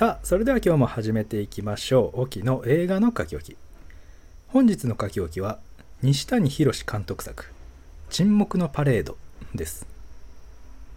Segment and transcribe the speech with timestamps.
[0.00, 2.22] さあそれでは今日も始めていきましょう。
[2.22, 3.56] 沖の映画の書き置き。
[4.48, 5.58] 本日の書き置きは
[6.00, 7.52] 西谷宏監督作
[8.08, 9.18] 「沈黙のパレード」
[9.54, 9.86] です。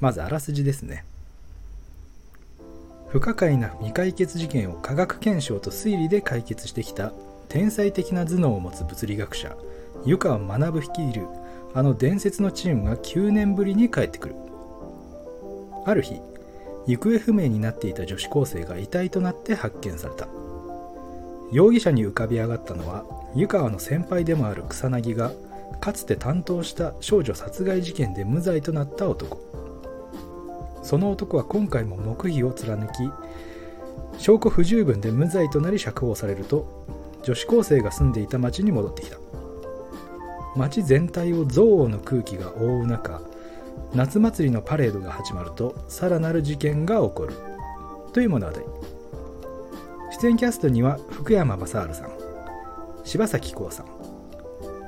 [0.00, 1.04] まずあらすじですね。
[3.08, 7.12] 不可解な未解決事件を科学検証と推理で解決してきた
[7.50, 9.54] 天才的な頭脳を持つ物理学者
[10.06, 11.26] 湯川学率いる
[11.74, 14.36] あの伝説のチームが9年ぶりに帰ってくる。
[15.84, 16.18] ある日
[16.86, 20.28] 行方不明になっていた女子高生が遺体となって発見された。
[21.52, 23.04] 容疑者に浮かび上がったのは
[23.34, 25.32] 湯川の先輩でもある草薙が
[25.80, 29.38] かつて担当した少女殺害事件で無罪となった男。
[30.82, 32.92] その男は今回も黙秘を貫き
[34.18, 36.86] 証拠不十分で無罪となり釈放されると
[37.24, 39.18] 女子高生が住んでいた町に戻ってきた。
[40.54, 43.20] 町全体を憎悪の空気が覆う中
[43.94, 47.34] 夏祭りのパレードが始まるとさらなる事件が起こる。
[48.12, 48.52] という物語
[50.20, 52.10] 出演キャストには福山雅治さん
[53.04, 53.86] 柴咲コウさん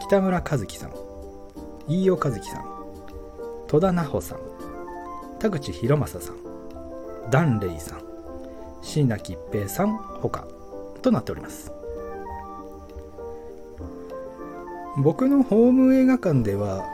[0.00, 0.92] 北村一樹さん
[1.88, 2.64] 飯尾和樹さん
[3.66, 4.38] 戸田奈穂さん
[5.38, 6.36] 田口博正さん
[7.30, 8.02] ダンレイさん
[8.82, 10.46] 椎名桔平さんほか
[11.00, 11.72] となっております。
[14.96, 16.84] 僕のホーム映画館では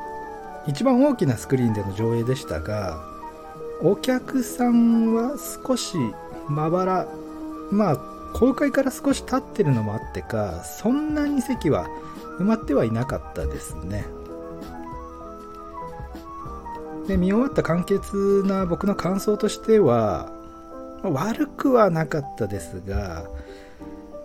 [0.67, 3.03] 一番大きなスクリーンでの上映でしたが
[3.83, 5.97] お客さんは少し
[6.49, 7.09] まばら
[7.71, 7.97] まあ
[8.35, 11.89] 公開から少し経ってるのもあってかそんなに席は
[12.39, 14.07] 埋まってはいなかったですね。
[17.07, 20.31] で見終わった簡潔な僕の感想としては
[21.03, 23.25] 悪くはなかったですが、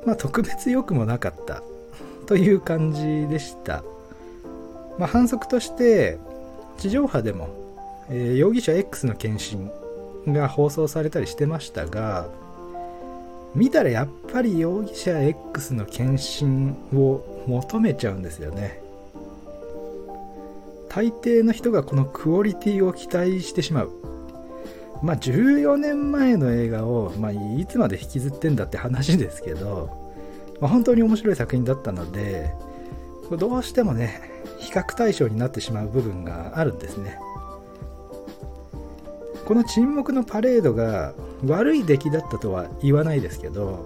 [0.06, 1.64] まあ、特別良くもなかった
[2.28, 3.84] という感じでした、
[4.98, 6.18] まあ、反則として
[6.78, 7.50] 地上波でも、
[8.10, 9.70] えー、容疑者 X の検診
[10.28, 12.28] が放送されたりしてましたが
[13.54, 18.82] 見たらやっぱり容疑者 X の検診を求めちゃうんですよね。
[20.90, 23.92] 大抵の人がこのクオリティを期待してしまう。
[25.02, 29.90] まあ14年前の映画を、まあ、いつまで引きずってんだって話ですけど、
[30.60, 32.54] まあ、本当に面白い作品だったので
[33.30, 37.20] どうしてもね比較対象になってしまう部分があるんですね。
[39.46, 41.14] この沈黙のパレードが
[41.46, 43.86] 悪い出来だったとは言わないですけど、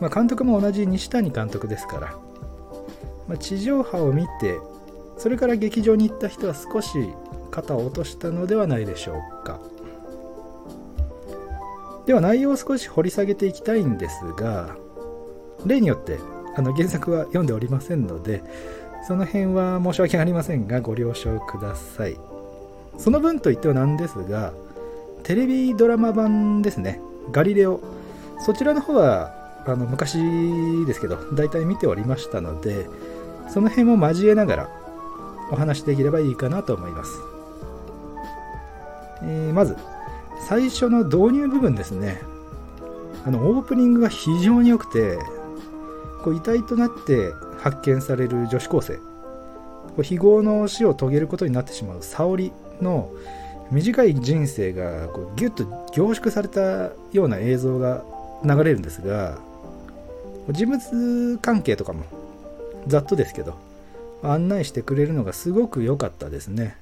[0.00, 2.16] まあ、監督も同じ西谷監督ですから、
[3.28, 4.58] まあ、地上波を見て
[5.16, 6.88] それから劇場に行った人は少し
[7.52, 9.60] 肩を落としたのではないでしょうか。
[12.06, 14.76] では内容を少し掘り下げていきたいんですが
[15.64, 16.20] 例によって
[16.54, 18.44] あの原作は読んでおりませんので
[19.06, 22.18] その辺は申し訳ありませんがご了承ください。
[22.98, 24.52] その分といってはなんですが
[25.22, 27.00] テレビドラマ版ですね。
[27.30, 27.80] ガリレオ。
[28.44, 29.32] そちらの方は
[29.66, 30.18] あの昔
[30.86, 32.88] ですけど大体見ておりましたので
[33.48, 34.68] その辺も交えながら
[35.50, 37.20] お話しできればいいかなと思います、
[39.22, 39.76] えー、まず
[40.48, 42.20] 最初の導入部分ですね。
[43.24, 45.18] あのオープニングが非常に良くて
[46.22, 48.98] こう遺体となって発見される女子高生。
[50.02, 53.10] 非業の死を遂げることになってしまう沙織の
[53.70, 58.04] 短い人生がこうギュッと凝縮されたような映像が
[58.44, 59.38] 流れるんですが
[60.50, 62.04] 人物関係とかも
[62.86, 63.58] ざっとですけど
[64.22, 66.76] 案内してくれるのがすごく良かったですね。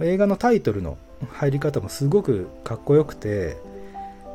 [0.00, 0.96] 映画のタイトルの
[1.32, 3.56] 入り方もすごくかっこよくて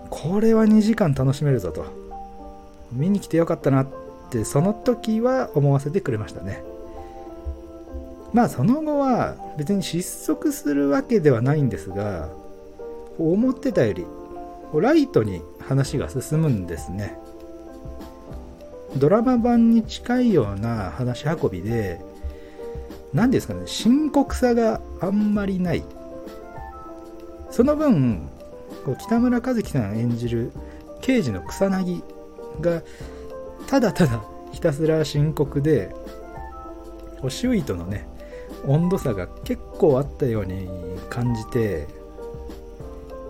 [0.10, 1.86] これは2時間楽しめるぞと。
[2.92, 3.84] 見に来てよかったな。
[3.84, 3.88] っ
[4.34, 6.64] てその時は思わせてくれましたね。
[8.34, 12.30] まあその後は別に失速するわけではないんですが
[13.20, 14.08] 思ってたより
[14.74, 17.18] ライトに話が進むんですね。
[18.98, 22.02] ドラマ版に近いような話運びで
[23.14, 25.84] 何ですかね深刻さがあんまりない。
[27.52, 28.28] その分
[29.00, 30.52] 北村一樹さん演じる
[31.02, 32.02] 刑事の草薙
[32.62, 32.82] が
[33.68, 35.96] ただただひたすら深刻で
[37.28, 38.08] 周囲とのね
[38.66, 40.68] 温度差が結構あったように
[41.10, 41.88] 感じて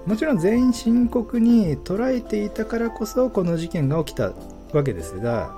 [0.05, 4.33] もちろん全員深刻に捉えていたからこそこの事件が起きた
[4.73, 5.55] わけですが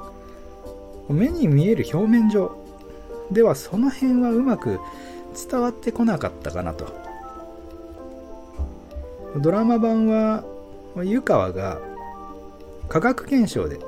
[1.10, 2.56] 目に見える表面上
[3.32, 4.80] ではその辺はうまく
[5.50, 7.06] 伝わってこなかったかなと。
[9.38, 10.46] ドラマ版は
[11.04, 11.82] 湯川が
[12.88, 13.80] 科学検証で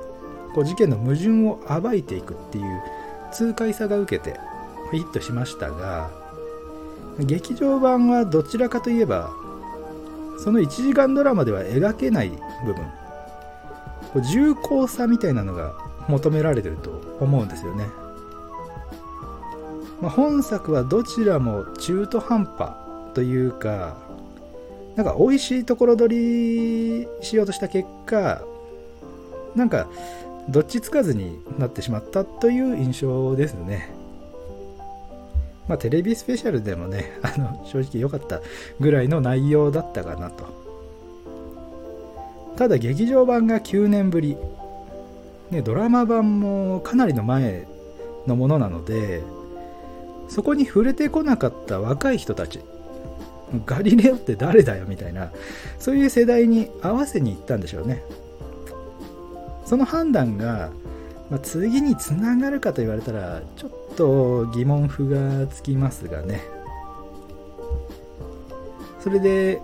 [0.58, 2.82] こう事件の矛盾を暴いていくっていう
[3.32, 4.40] 痛快さが受けて
[4.92, 6.10] ヒットしましたが
[7.20, 9.30] 劇場版はどちらかといえば
[10.40, 12.32] その1時間ドラマでは描けない
[12.66, 12.86] 部分
[14.14, 15.76] こう重厚さみたいなのが
[16.08, 16.90] 求められてると
[17.20, 17.86] 思うんですよね、
[20.02, 22.72] まあ、本作はどちらも中途半端
[23.14, 23.96] というか
[24.96, 28.42] なんか美味しいところ取りしようとした結果
[29.56, 29.88] なんか
[30.50, 33.90] どっちつかずになってしまったという印象ですね。
[35.68, 38.42] まあテレビスペシャルでもね あの正直良かった
[38.80, 40.46] ぐらいの内容だったかなと。
[42.56, 44.36] ただ劇場版が9年ぶり、
[45.52, 47.68] ね、ドラマ版もかなりの前
[48.26, 49.22] のものなので
[50.28, 52.62] そこに触れてこなかった若い人たち。
[53.66, 55.32] ガリレオって誰だよみたいな
[55.80, 58.04] そういう世代に合わせに行ったんでしょうね。
[59.68, 60.72] その判断が、
[61.30, 66.42] まあ、次につながるかと言われたらちょっと疑問符がつきますがね
[69.02, 69.62] それで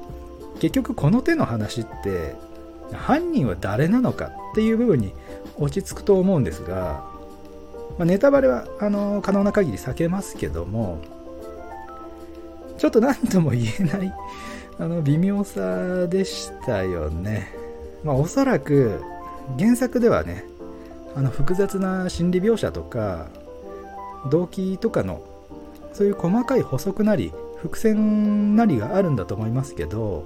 [0.60, 2.36] 結局この手の話って
[2.92, 5.14] 犯人は誰なのかっていう部分に
[5.58, 7.06] 落ち着くと思うんですが、
[7.98, 11.00] まあ、ネタバレはあの可能な限り避けますけども
[12.78, 14.14] ちょっと何とも言えない
[14.80, 17.54] あの微妙さでしたよね。
[18.04, 19.02] まあ、おそらく
[19.58, 20.46] 原作ではね
[21.16, 23.28] あの複雑な心理描写とか
[24.30, 25.22] 動機とかの
[25.94, 30.26] そういう細かい補足なり伏線なりがあるんだと思いますけど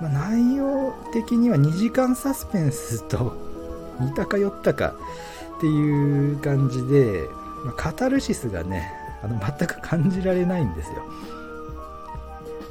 [0.00, 3.36] まあ、内容的には2時間サスペンスと
[4.00, 4.94] 似たか寄ったか
[5.58, 7.28] っていう感じで、
[7.64, 8.90] まあ、カタルシスがね
[9.22, 11.02] あの全く感じられないんですよ。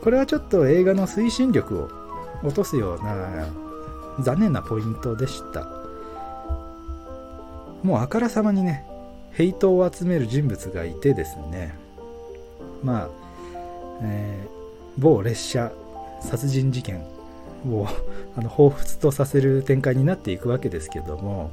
[0.02, 1.90] これはちょっと映画の推進力を
[2.44, 3.48] 落とすような
[4.24, 5.68] 残念なポイントでした。
[7.84, 8.86] もうあからさまにね
[9.32, 11.76] ヘイトを集める人物がいてですね。
[12.84, 13.10] まあ、
[14.02, 14.50] えー、
[14.98, 15.72] 某列車
[16.22, 17.02] 殺人事件
[17.68, 17.88] を
[18.36, 21.52] あの彷彿とさせる展開になっていくわけですけども、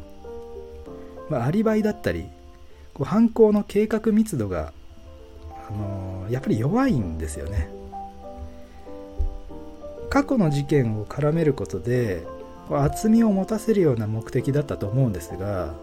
[1.28, 2.28] まあ、アリバイだったり
[2.94, 4.72] こう犯行の計画密度が、
[5.68, 7.68] あのー、やっぱり弱いんですよね。
[10.08, 12.24] 過去の事件を絡めることで
[12.70, 15.74] 厚みを持たせるような目的だったと思うんですが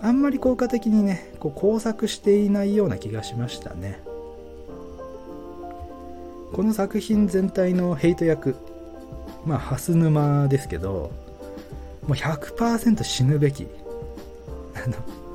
[0.00, 4.00] あんまり効果的にねこう工作していないような気がしましたね
[6.52, 8.56] この作品全体のヘイト役
[9.44, 11.10] まあ、蓮沼ですけど、
[12.06, 13.66] もう100%死ぬべき。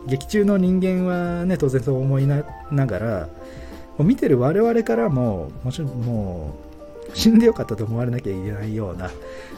[0.07, 3.27] 劇中の人間はね、当然そう思いながら、
[3.97, 6.64] もう見てる我々からも、もちろんもう、
[7.13, 9.11] 死んでよかったと思われなきゃいけないような、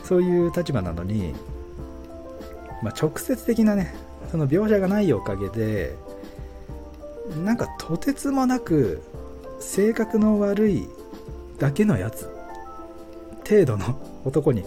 [0.03, 1.33] そういう立場なのに、
[2.81, 3.95] まあ、直接的なね、
[4.31, 5.95] その描写がないおかげで、
[7.43, 9.01] なんかとてつもなく
[9.59, 10.87] 性格の悪い
[11.59, 12.29] だけのやつ
[13.47, 14.63] 程度の 男に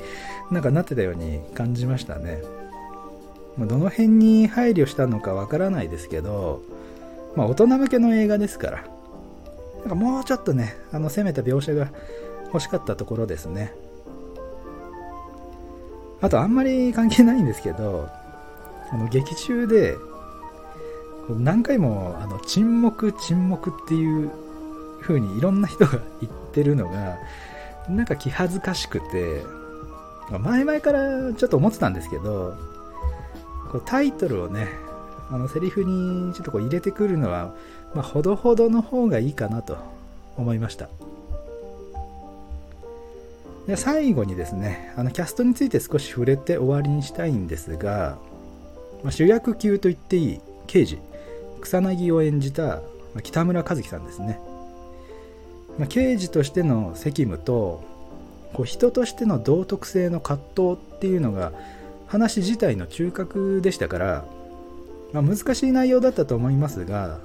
[0.51, 2.43] なんかなってたように感じましたね。
[3.57, 6.63] まどの辺に配慮したのかわからないですけど、
[7.37, 8.85] まあ、大人向けの映画ですから、
[9.81, 11.89] なんかもうちょっとね、あの攻めた描写が
[12.53, 13.73] 欲しかったところですね。
[16.21, 18.09] あとあんまり関係ないんですけど、
[18.93, 19.97] あの劇中で
[21.29, 24.31] 何回もあの沈黙沈黙っていう
[25.01, 27.19] 風にいろんな人が言ってるのが
[27.89, 29.43] なんか気恥ずかしくて、
[30.41, 32.55] 前々からちょっと思ってたんですけど、
[33.71, 34.69] こうタイトルをね、
[35.31, 37.55] あのセリフにちょっとこう入れてくるのは、
[37.95, 39.79] まあ、ほどほどの方がいいかなと
[40.37, 40.89] 思いました。
[43.71, 48.19] で最後にですね、あのキャストについて少し触れて終わりにしたいんですが、
[49.05, 50.99] まあ、主役級と言っていい刑事、
[51.61, 52.81] 草薙を演じた
[53.23, 54.41] 北村一樹さんですね。
[55.79, 57.85] まあ、刑事としての責務と
[58.55, 61.53] こう人としての道徳性の葛藤っていうのが
[62.09, 64.25] 話自体の中核でしたから、
[65.13, 67.21] まあ、難しい内容だったと思いますが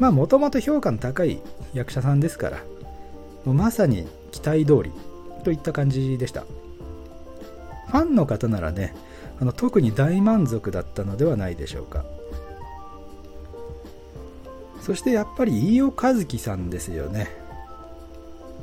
[0.00, 1.40] まあもともと評価の高い
[1.74, 2.58] 役者さんですから
[3.44, 4.92] もうまさに期待通り
[5.42, 6.44] といった感じでした。
[7.88, 8.94] ファンの方ならね
[9.40, 12.04] あの特に大満足だったのではないでしょうか。
[14.80, 17.28] そしてやっぱり飯尾和樹さんですよね。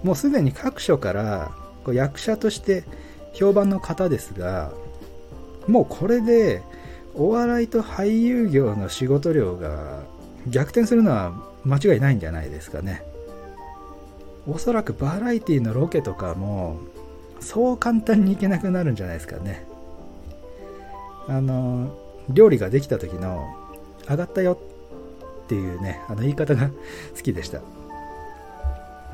[0.04, 1.52] もうすでに各所から
[1.84, 2.84] こう役者として
[3.34, 4.72] 評判の方ですが
[5.68, 6.62] もうこれで
[7.16, 10.04] お笑いと俳優業の仕事量が
[10.48, 11.34] 逆転するのは
[11.66, 13.04] 間違いないんじゃないですかね。
[14.48, 16.80] おそらくバラエティのロケとかも
[17.40, 19.66] そう簡単に行けなくなるんじゃないですかね。
[21.28, 21.96] あの
[22.30, 23.48] 料理ができた時の
[24.10, 24.60] 上がったよ
[25.44, 26.70] っていうねあの言い方が
[27.16, 27.62] 好きでした。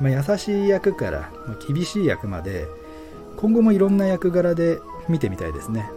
[0.00, 1.30] まあ、優しい役から、
[1.66, 2.66] 厳しい役まで
[3.38, 4.78] 今後もいろんな役柄で
[5.08, 5.90] 見てみたいですね。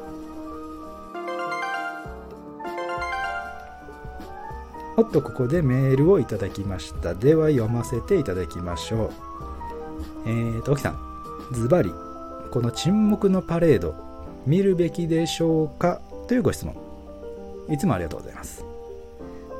[4.99, 7.15] おっとここでメールをいただきました。
[7.15, 9.11] では読ませていただきましょう。
[10.25, 10.99] えーと沖さん。
[11.53, 11.89] ズバリ。
[12.51, 13.95] この沈黙のパレード
[14.45, 16.01] 見るべきでしょうか？
[16.27, 16.75] というご質問。
[17.69, 18.65] いつもありがとうございます。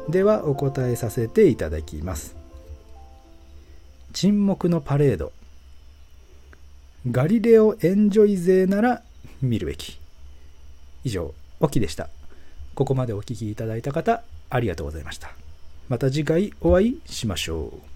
[0.10, 2.36] ではお答えさせていただきます。
[4.12, 5.32] 沈黙のパレード。
[7.10, 9.04] ガリレオエンジョイ勢なら
[9.42, 10.02] 見るべき。
[11.06, 12.10] 以上オキでした。
[12.76, 15.32] ここまでお聴きいただいた方ありがとうございました。
[15.88, 17.89] また次回お会いしましょう。